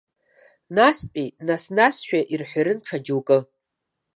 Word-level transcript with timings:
Настәи 0.75 1.27
нас-насшәа 1.45 2.19
ирҳәарын 2.31 2.79
ҽа 2.85 2.97
џьоукы. 3.05 3.37